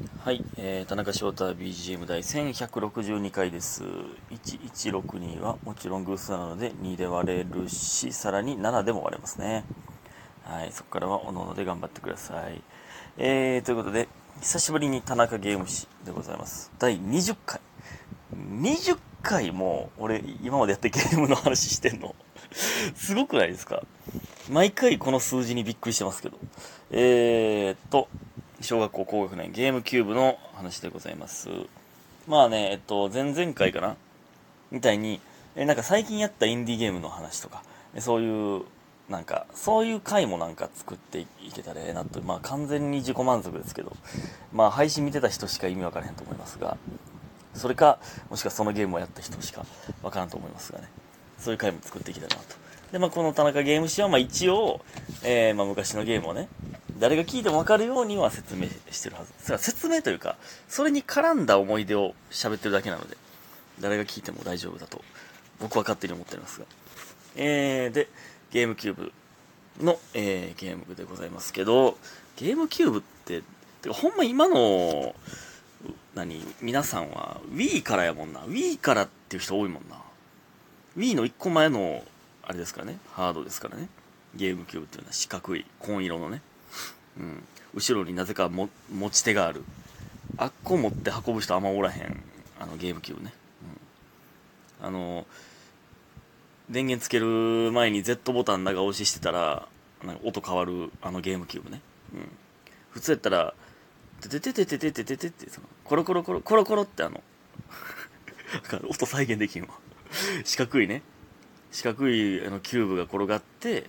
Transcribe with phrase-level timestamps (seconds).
[0.00, 3.84] はい、えー、田中翔太 BGM 第1162回です。
[4.30, 9.64] 1162はもちろん偶数なので2で割れるし、さらに7でも割れますね。
[10.44, 12.62] はい、そこからはおのおので頑張ってください。
[13.18, 14.08] えー、ということで、
[14.40, 16.72] 久しぶりに田中ゲーム誌でございます。
[16.78, 17.60] 第20回。
[18.34, 22.14] 20回も俺今までやってゲームの話してんの。
[22.94, 23.82] すごくないですか？
[24.48, 26.38] 毎回この数字にびっくりしてますけど。
[26.90, 28.08] えーっと、
[28.62, 31.48] 小学校高学年ゲームキューブの話でございます。
[32.28, 33.96] まあね、えっと、前々回かな？
[34.70, 35.18] みたいに、
[35.56, 37.62] え、なんか最近やったインディーゲームの話とか、
[37.98, 38.64] そういう、
[39.08, 43.96] なんか、そういう回もなんか作っていけたらええなと、まあ完全に自己満足ですけど、
[44.52, 46.76] まあ配信見てた人しか意味わからへんと思いますが、
[47.54, 49.64] それか、もしくはそのゲームをやった人しか
[50.02, 50.88] わからんと思いますがね、
[51.38, 52.56] そういう回も作っていけたらなと。
[52.92, 54.82] で、まあこの田中ゲーム誌は、まあ一応、
[55.24, 56.48] えー、まあ昔のゲームをね、
[57.00, 59.32] 誰が聞いても分かるようには説明してるはず。
[59.42, 60.36] それは説明というか、
[60.68, 63.16] それに絡んだ思い出を喋ってるだけなので、
[63.80, 65.02] 誰が聞いても大丈夫だと、
[65.58, 66.66] 僕は勝手に思っておりますが。
[67.36, 68.08] えー、で、
[68.50, 69.12] ゲームキューブ
[69.82, 71.96] の、えー、ゲームでございますけど、
[72.36, 73.42] ゲームキューブって、
[73.80, 75.14] てかほんま今の、
[76.14, 78.40] 何、皆さんは Wii からやもんな。
[78.40, 79.96] Wii からっていう人多いもんな。
[80.98, 82.04] Wii の1個前の、
[82.42, 83.88] あれですからね、ハードですからね。
[84.34, 86.42] ゲームキューブっていうのは四角い、紺色のね。
[87.20, 87.42] うん、
[87.74, 89.62] 後ろになぜかも持ち手がある。
[90.36, 92.22] あっこ持って運ぶ人あんまおらへん。
[92.60, 93.32] あのゲームキューブね、
[94.80, 95.26] うん、あの
[96.68, 99.66] 電源つける前に Z ボタン長押ししてたら
[100.04, 101.80] なんか音変わるあのゲームキューブね、
[102.14, 102.28] うん、
[102.90, 103.54] 普通やったら
[104.20, 107.22] てててててててててってそのコロコロコロコロコロってあの
[108.90, 109.68] 音再現できんわ。
[110.44, 111.02] 四角いね。
[111.72, 113.88] 四角いあのキューブが転がって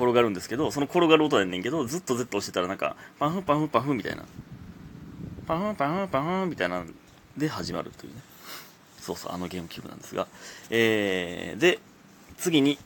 [0.00, 4.24] 転がるんですけど、その転がる音やねんけど、ずっと Z 押してたらなんか、パフンパフンパフンみたいな。
[5.46, 6.84] パフンパフンパフンみたいな
[7.36, 8.20] で始まるというね。
[9.00, 10.26] そうそう、あのゲームキューブなんですが。
[10.70, 11.78] えー、で、
[12.38, 12.78] 次に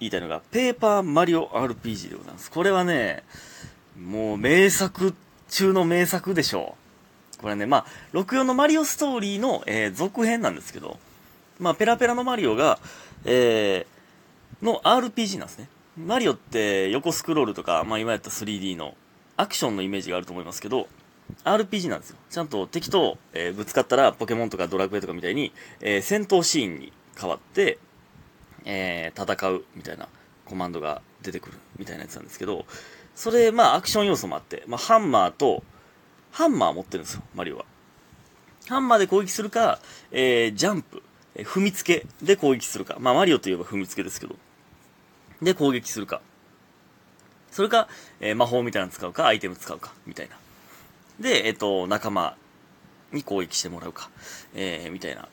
[0.00, 2.50] 言いたいのが、ペーパーマリオ RPG でございます。
[2.50, 3.22] これはね、
[4.00, 5.14] もう名作
[5.48, 6.76] 中の名作でしょ
[7.38, 7.42] う。
[7.42, 7.86] これね、まあ、
[8.16, 10.98] 64のマリオストーリーの、えー、続編なんですけど、
[11.58, 12.78] まあ、ペラペラのマリオが、
[13.24, 15.68] えー、の RPG なんですね。
[15.96, 18.94] マリオって横スクロールとか、まあ今やった 3D の
[19.36, 20.88] アクションのイメージがあると思いますけど、
[21.44, 22.16] RPG なんですよ。
[22.30, 27.78] ちゃんと敵と、えーぶつかったらポケモンとかドラクエとかみたいに、えー戦闘シーンに変わって、
[28.64, 30.08] えー戦うみたいな
[30.46, 32.64] コマンドが出てくるみたいなやつなんですけど、
[33.14, 35.62] それ、まあアクション要素もあって、まあハンマーと、
[36.30, 37.66] ハンマー持ってるんですよ、マリオは。
[38.68, 39.78] ハンマーで攻撃するか、
[40.10, 41.02] えージャンプ、
[41.34, 42.96] え踏みつけで攻撃するか。
[42.98, 44.36] まあマリオといえば踏みつけですけど、
[45.42, 46.20] で攻撃するか。
[47.50, 47.88] それか、
[48.20, 50.36] えー魔法みたいなの使うか、アイテム使うか、みたいな。
[51.20, 52.36] で、えっ、と、仲間
[53.12, 54.10] に攻撃してもらうか、
[54.54, 55.28] えーみたいな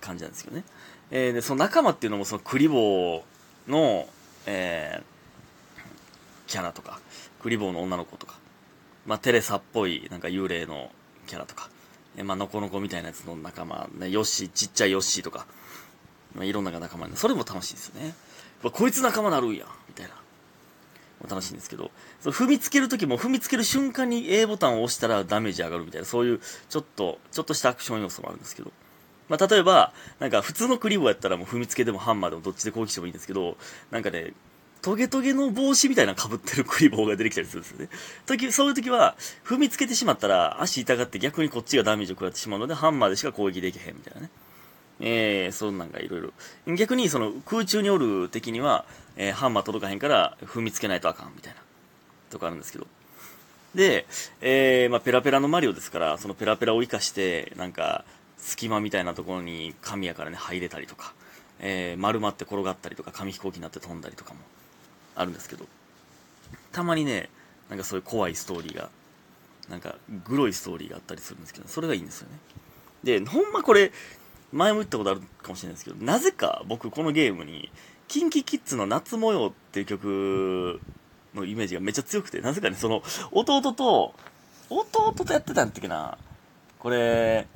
[0.00, 0.64] 感じなんですけどね。
[1.10, 3.22] えーで、その仲間っていうのも、そのクリボー
[3.70, 4.08] の、
[4.46, 5.14] えー
[6.46, 7.00] キャラとか、
[7.40, 8.34] クリボーの女の子とか、
[9.06, 10.90] まあ、テレサっぽい、なんか幽霊の
[11.26, 11.70] キャラとか、
[12.16, 15.46] えーまあ、ノコノコみたいなやつの仲間、ね、ヨッシー、ちっちゃいヨッシーとか、
[16.34, 18.14] まあ、いろんな仲間に、それも楽しいですよね。
[18.62, 20.14] わこいつ仲間なるんや、みたいな。
[21.28, 21.90] 楽しいんですけど、
[22.20, 28.72] そ踏みつけるときも踏みつける瞬間に A ボタンを押したらダメージ上がるみたいな、そういうちょっと、ちょっとしたアクション要素もあるんですけど。
[29.28, 33.56] まあ、例えば、なんか普通のクリボーやったらもう踏みつけでもハンマーでもどっちで攻撃してもいいんですけど、
[33.90, 34.34] なんかね、
[34.82, 37.88] トゲトゲの帽子みたいな被ってるクリボーが出てきたりするんですよね。
[38.26, 44.30] 時、そういう時は、踏みつけてしまったら足痛がって逆にこっちがダメージを食らってしまうので、ハンマーでしか攻撃できへんみたいなね。
[45.00, 46.74] えー、そんなんがいろいろ。
[46.74, 48.84] 逆にその空中におる敵には、
[49.16, 51.60] えーハンマー届かへんから踏みつけないとあかんみたいな。
[52.30, 52.86] とかあるんですけど。
[53.74, 54.06] で、
[54.40, 58.04] えー、まあペラペラのマリオですから、そのペラペラを活かして、なんか、
[58.38, 61.14] 隙間みたいなところに紙やからね、入れたりとか、
[61.60, 64.40] えー、丸まって転がったりとか、紙飛行機になって飛んだりとかも
[65.16, 65.66] あるんですけど、
[66.72, 67.30] たまにね、
[67.70, 68.90] なんかそういう怖いストーリーが、
[69.68, 69.96] なんか、
[70.26, 72.38] グロいストーリーがあったりするんですけど、それがいいんですよね。
[73.02, 73.92] で、ほんまこれ、
[74.54, 77.70] 前も言ったことあるかもしれないですけど、なぜか僕このゲームに、
[78.06, 80.80] キンキキッズの夏模様っていう曲
[81.34, 83.02] のイメージがめっちゃ強くて、なぜかね、その、
[83.32, 84.14] 弟と、
[84.70, 86.16] 弟とやってたんやっけな。
[86.78, 87.48] これ、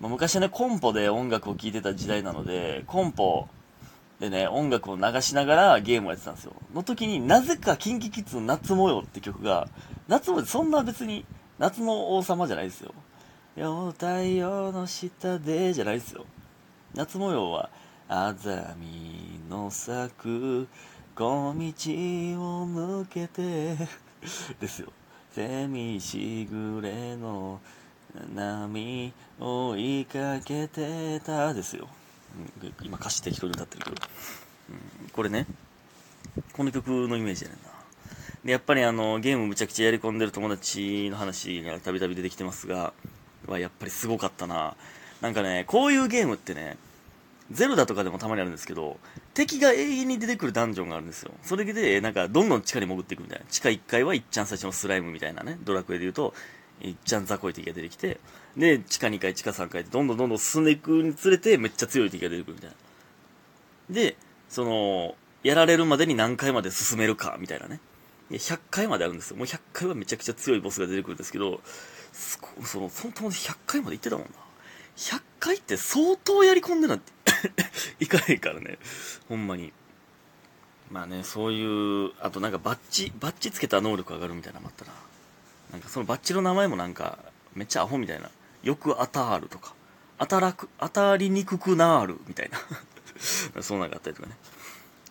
[0.00, 3.48] まあ昔ね、コンポで音楽を聴いてた時代なので、コンポ
[4.20, 6.52] でね、音楽を流しながらゲームをやってたんですよ。
[6.74, 9.68] の時になぜかキンキキッズの夏模様って曲が、
[10.08, 11.24] 夏模様そんな別に
[11.58, 12.92] 夏の王様じゃないですよ。
[13.56, 16.26] よ太陽の下でじゃないですよ。
[16.94, 17.70] 夏模様は、
[18.08, 20.68] あざみの咲く
[21.16, 23.76] 小道を向けて
[24.60, 24.92] ですよ。
[25.32, 27.60] セミしぐれの
[28.32, 31.88] 波追いかけてたですよ、
[32.80, 33.96] 今歌詞適当に歌ってるけど、
[35.02, 35.46] うん、これね
[36.52, 37.74] この曲のイメージやねんな。
[38.44, 42.92] でやっぱりあのゲームむちゃくちゃやり込んでる友達の話がたびたび出てきてますが
[43.48, 44.76] はやっぱりすごかったな。
[45.24, 46.76] なんかねこういうゲームってね
[47.50, 48.98] ゼルダとかでもたまにあるんですけど、
[49.34, 51.30] 敵が永遠に出てくるダンジョンがあるんですよ。
[51.42, 53.44] それで、なんか、どんどん地下に潜っていくみたいな。
[53.50, 56.32] 地下1階はいっちゃん最初のスライムみたいなね、ドラクエで言うと、
[56.80, 58.18] いっちゃん雑魚い敵が出てきて、
[58.56, 62.76] で、地下2階、地下3階でどんどんどんどん進んでいくにつれて、めっちゃ強い敵が出てくるみたいな。
[63.90, 64.16] で、
[64.48, 67.78] その、やられるまでに何回まで進めるか、みたいなね。
[68.30, 69.36] 100回まであるんですよ。
[69.36, 71.60] もう100回はめちゃくちゃ強いボスが出てくるんですけど、
[72.64, 74.43] その、その友達100回まで行ってたもんな。
[74.96, 77.12] 100回って相当やり込んでなんて
[78.00, 78.78] いかへんからね。
[79.28, 79.72] ほんまに。
[80.90, 84.92] まあね、そういう、あとなんかバッチ、バッチつけた能力上がるみたいなのもあったな。
[85.72, 87.18] なんかそのバッチの名前もなんか、
[87.54, 88.30] めっちゃアホみたいな。
[88.62, 89.74] よく当たるとか。
[90.18, 92.58] 当たらく、当たりにくくなるみたいな。
[93.62, 94.36] そんなのがあったりとかね。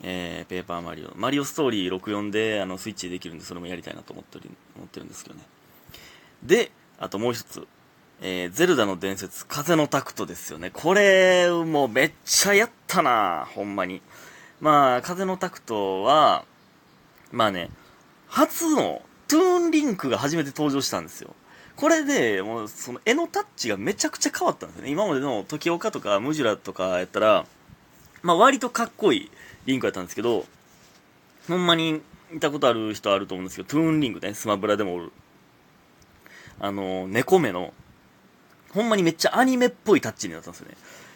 [0.02, 1.14] えー、ペーパーマリオ。
[1.16, 5.44] マリオストーリー64で、あの、スイッチできるんで、それもやりたいなと思ってる、思ってるんですけどね。
[6.44, 7.68] で、あともう一つ。
[8.22, 10.70] えー、ゼルダの伝説、風のタクトですよね。
[10.72, 14.02] これ、もうめっちゃやったなほんまに。
[14.62, 16.46] まあ、風のタクトは、
[17.32, 17.70] まあね、
[18.28, 21.36] 初のトゥーンリンクが初めて登場したんですよ。
[21.76, 24.92] これで、もう、その絵のタッチがめちゃくちゃ変わったんですよね。
[24.92, 27.46] 今までの時岡とかムジュラとかやったら、
[28.22, 29.32] まあ割とかっこいい
[29.66, 30.46] リンクやったんですけど、
[31.48, 32.02] ほんまに
[32.32, 35.12] 見たことある人あると思うんですけど、トゥーンリンクね、スマブラでもおる。
[36.60, 37.74] あの、猫目の、
[38.74, 40.76] ほんまにめっちゃアニメっぽいタッチになったんですよね。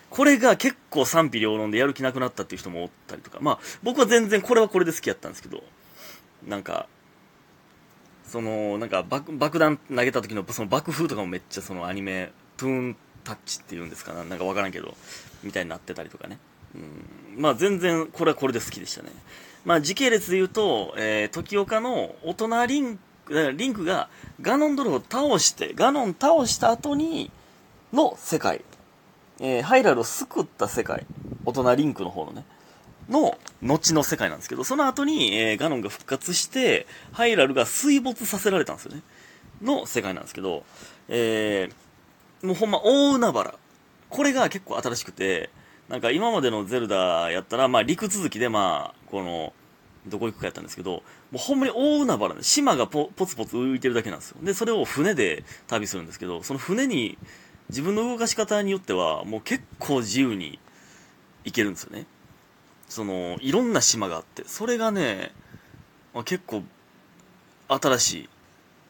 [0.10, 5.64] これが結構賛否両論でやる気なくなったっていう人もおったりとか、まあ僕は全然これはこれで好きやったんですけど、
[6.48, 6.88] なんか、
[8.26, 14.96] その、なんか爆爆弾投げた時のその爆風とかもめっちゃそのアニメ、トゥーンタッチっていうんですかな、なんかわからんけど、
[15.44, 16.40] みたいになってたりとかね。
[16.76, 19.10] うん、まあ全然これはこれで好きでしたね。
[19.66, 24.10] まあ時系列で言うと、えー、時岡の大人リンク、リンクが
[24.42, 27.32] ガノンドルを倒して、ガノン倒した後に、
[27.94, 28.64] の世界、
[29.40, 31.06] えー、ハイラルを救った世界、
[31.46, 32.46] 大人リンクの方のね、
[33.10, 39.02] の後の世界なんですけど、その後に、えー、ガノンが復活して、ハイラルが水没させられたんですよね。
[39.62, 40.64] の世界なんですけど、
[41.08, 43.56] えー、もうほんま大海原。
[44.10, 45.50] これが結構新しくて、
[45.90, 49.54] なんか今までのゼルダやったら、まあ陸続きでまあ、この、
[50.06, 54.38] どこ行くかやったんですけど、もうほんまに大海原で、島がポポツポツ浮いてるだけなんですよ。
[54.42, 57.18] で、それを船で旅するんですけど、その船に
[57.70, 60.60] 自分の動かし方によってはもう結構自由に
[61.44, 62.06] 行けるんですよね。
[62.90, 65.32] そのいろんな島があってそれがね、
[66.14, 66.64] まあ、結構
[67.68, 68.30] 新しい、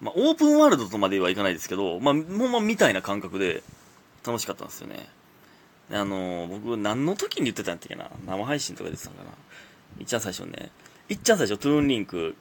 [0.01, 3.63] まあ、オープンワールドとまではいかないですけど、まあ、ほんまあみたいな感覚で
[4.25, 5.09] 楽しかったんですよね。
[5.91, 8.11] あの僕何の時に言ってたんやったっけな？
[8.25, 9.31] 生配信とかで言ってたんかな？
[9.99, 10.69] いっちゃん最初ね。
[11.09, 12.35] いっちゃん最初トゥーンリンク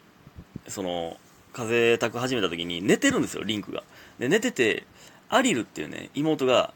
[0.69, 1.17] その
[1.53, 3.85] 風たく始めた時に寝てるんですよリンクが。
[4.19, 4.85] で寝てて
[5.29, 6.73] アリルっていうね、妹が、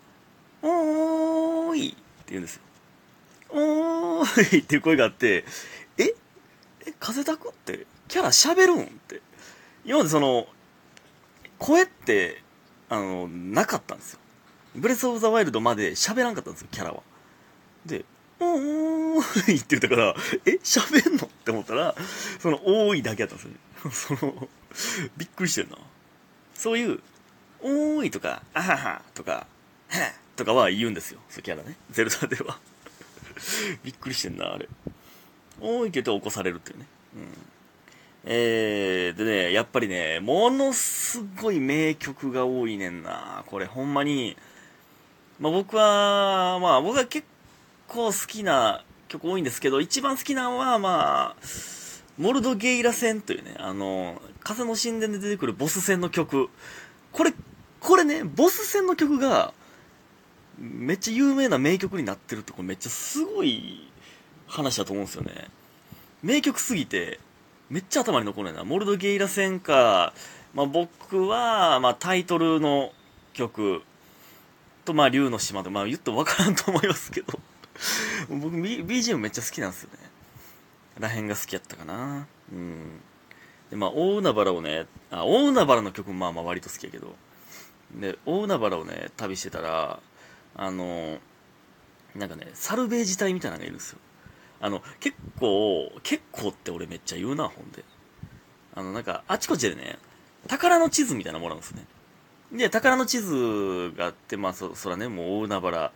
[0.62, 1.96] おーいって
[2.28, 2.62] 言うんですよ。
[3.50, 5.44] おーいっていう声があって、
[5.98, 6.14] え？
[6.86, 7.86] え、風たくって？
[8.08, 9.22] キャラ喋るんって。
[9.84, 10.46] 今までその、
[11.58, 12.42] 声って、
[12.88, 14.20] あの、なかったんですよ。
[14.74, 17.02] ブレスオブザワイルドまで喋らんかったんですよ、キャラは。
[17.86, 18.04] で、
[18.40, 20.14] おーいって言ったから、
[20.44, 21.94] え、喋んのって思ったら、
[22.40, 23.44] その、多いだけやったんで
[23.92, 24.20] すよね。
[24.20, 24.48] その、
[25.16, 25.78] びっくりしてるな。
[26.54, 27.00] そういう、
[27.62, 29.46] おーいとか、あははとか、
[29.88, 31.20] はとかは言うんですよ。
[31.28, 31.76] そうキャラね。
[31.90, 32.58] ゼルダでは。
[33.84, 34.68] びっくりしてんな、あれ。
[35.60, 36.86] おーいけど起こされるっていうね。
[37.16, 37.22] うん。
[38.24, 43.44] えー、でね、やっぱりね、ものすごい名曲が多いねんな。
[43.46, 44.36] これほんまに、
[45.38, 47.26] まあ僕は、まあ僕は結
[47.88, 51.36] 構好きな曲多いんですけど、一番好きなのは、まあ、
[52.18, 56.48] モルドゲイラ戦というね、あの、風の神殿で出てくるボス戦の曲。
[57.12, 57.32] これ
[57.80, 59.52] これね、ボス戦の曲が、
[60.58, 63.90] めっちゃ有名な名曲になってるって、こめっちゃすごい
[64.46, 65.48] 話だと思うんですよね。
[66.22, 67.18] 名曲すぎて、
[67.70, 68.64] めっちゃ頭に残るな。
[68.64, 70.12] モルドゲイラ戦か、
[70.54, 72.92] まあ、僕は、まあ、タイトルの
[73.32, 73.82] 曲
[74.84, 77.38] と、まあ、竜の島で、まあ、言ってもわからんと思いますけど、
[78.28, 79.98] 僕、B、BGM めっちゃ好きなんですよね。
[80.98, 82.26] らへんが好きやったかな。
[82.52, 83.00] うん。
[83.70, 87.14] で、まあ、大海原をね、あ、大海原の曲もまあまあ割と好きやけど、
[87.94, 90.00] で、大海原をね、旅してたら、
[90.54, 91.18] あの、
[92.14, 93.98] なんかね、サルベージ隊みたいなのがいるんですよ。
[94.60, 97.84] あの、結構、結構って俺めっちゃ言うな、ほんで。
[98.74, 99.98] あの、なんか、あちこちでね、
[100.48, 101.84] 宝の地図みたいなのもらうんですね。
[102.52, 105.92] で、宝の地図があって、まあそ、そらね、もう大海原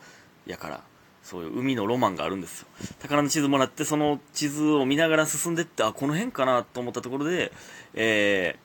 [0.47, 0.83] やから、
[1.23, 2.69] そういう海のロマンがあるんですよ。
[3.01, 7.53] 宝の地図もらって、その地図を見ながら進んでって、あ、この辺かなと思ったところで、
[7.95, 8.64] えー、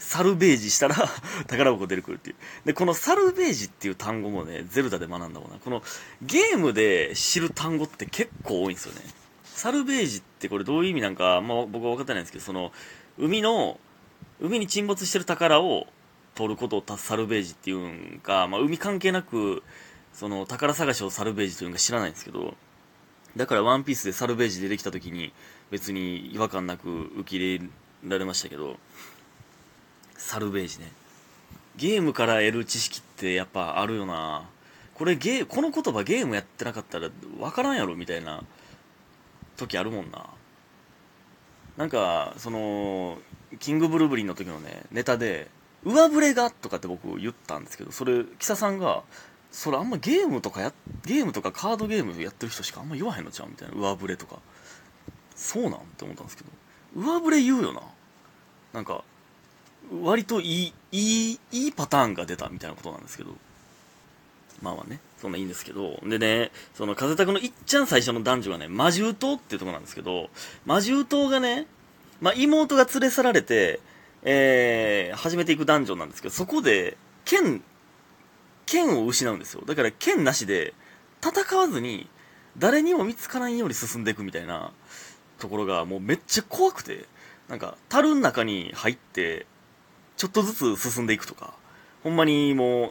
[0.00, 0.96] サルベージしたら
[1.46, 2.36] 宝箱出てくるっていう。
[2.64, 5.58] で、このサルベージっていう単語もね、ゼルダで学んだもんな。
[5.58, 5.82] この
[6.22, 9.02] ゲームで知る単語って結構多いんですよね。
[9.44, 12.72] サルベージってこれどういう意味なんか、まあ、僕は分かってないんですけど、その、
[13.18, 13.78] 海の、
[14.40, 15.86] 海に沈没してる宝を
[16.34, 19.62] 取ることをサルベージっていうんか、まあ、海関係なく、
[20.14, 22.56] その宝探しをサルベージというのか知らないんですけど、
[23.36, 25.32] だからワンピースでサルベージ出てきた時に
[25.70, 27.68] 別に違和感なく受け入れ
[28.08, 28.78] られましたけど、
[30.20, 30.92] サルベージね。
[31.76, 34.48] ゲームから得る知識ってやっぱあるよな
[34.94, 37.08] これゲー、この言葉ゲームやってなかったら
[37.38, 38.44] わからんやろみたいな
[39.56, 40.26] 時あるもんな。
[41.78, 43.18] なんか、その、
[43.58, 45.48] キングブルーブリンの時のね、ネタで、
[45.84, 49.02] 上振れがとかって僕言ったんですけど、それ、キサさんが、
[49.50, 50.74] それあんまゲームとかや、
[51.06, 53.74] ゲームとかカードゲームやってる人しかあんま言わへんのちゃうみたいな。
[53.74, 54.36] 上振れとか。
[55.34, 56.50] そうなんって思ったんですけど。
[56.94, 57.80] 上振れ言うよな。
[58.74, 59.02] なんか、
[60.02, 63.34] 割といい、いい、いいパターンが出たみたいなことなんですけど。
[64.62, 65.98] まあまあね、そんないいんですけど。
[66.04, 70.28] でね、その風拓のいっちゃん最初の男女はね、魔獣島っていうとこなんですけど、
[70.66, 71.66] 魔獣島がね、
[72.20, 73.80] まあ妹が連れ去られて、
[74.22, 77.62] えー、始めていくダンジョンなんですけど、そこで、剣、
[78.66, 79.62] 剣を失うんですよ。
[79.66, 80.74] だから剣なしで、
[81.22, 82.08] 戦わずに、
[82.58, 84.72] 誰にも見つからんように進んでいくみたいな
[85.38, 87.06] ところが、もうめっちゃ怖くて、
[87.48, 89.46] なんか、樽の中に入って、
[90.20, 91.54] ちょっとずつ進んでいくとか、
[92.04, 92.90] ほんまにもう、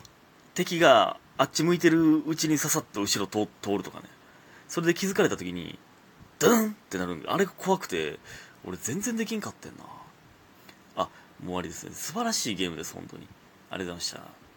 [0.56, 4.06] 敵があっち向いてるうちにささっと後ろ通るとかね。
[4.68, 5.78] それで気づかれた時に、
[6.40, 8.18] ドゥンってなるんで、あれが怖くて、
[8.66, 9.84] 俺全然できんかってんな。
[10.96, 11.92] あもう終わりですね。
[11.94, 13.28] 素晴らしいゲームです、本当に。
[13.70, 14.39] ありがとうございました。